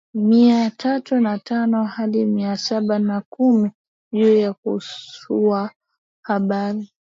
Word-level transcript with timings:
mia 0.13 0.69
tatu 0.71 1.19
na 1.19 1.39
tano 1.39 1.83
hadi 1.83 2.25
mia 2.25 2.57
saba 2.57 2.99
na 2.99 3.21
kumi 3.29 3.71
juu 4.13 4.35
ya 4.35 4.55
usawa 4.65 5.71
wa 6.29 6.39
bahari 6.39 6.91